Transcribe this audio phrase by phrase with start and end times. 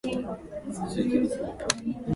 [0.73, 1.95] 青森県つがる市